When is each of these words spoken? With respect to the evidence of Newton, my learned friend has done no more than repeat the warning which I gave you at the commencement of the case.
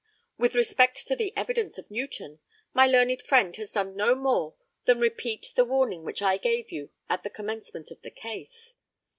With 0.35 0.55
respect 0.55 1.05
to 1.05 1.15
the 1.15 1.31
evidence 1.37 1.77
of 1.77 1.91
Newton, 1.91 2.39
my 2.73 2.87
learned 2.87 3.21
friend 3.21 3.55
has 3.57 3.73
done 3.73 3.95
no 3.95 4.15
more 4.15 4.55
than 4.85 4.99
repeat 4.99 5.51
the 5.53 5.63
warning 5.63 6.03
which 6.03 6.23
I 6.23 6.37
gave 6.37 6.71
you 6.71 6.89
at 7.07 7.21
the 7.21 7.29
commencement 7.29 7.91
of 7.91 8.01
the 8.01 8.09
case. 8.09 8.77